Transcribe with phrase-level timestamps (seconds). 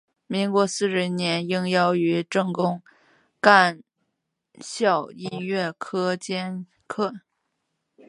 [0.25, 2.81] 民国四十一年应邀于政工
[3.39, 3.83] 干
[4.59, 7.13] 校音乐科兼课。